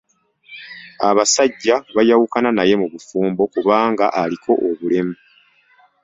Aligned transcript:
Abasajja 1.09 1.75
bayawukana 1.95 2.49
naye 2.57 2.73
mu 2.81 2.87
bufumbo 2.93 3.41
kubanga 3.53 4.05
aliko 4.21 4.51
obulemu. 4.67 5.15